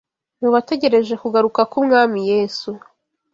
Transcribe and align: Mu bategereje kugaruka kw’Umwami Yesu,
Mu 0.41 0.47
bategereje 0.53 1.13
kugaruka 1.21 1.61
kw’Umwami 1.69 2.19
Yesu, 2.31 2.69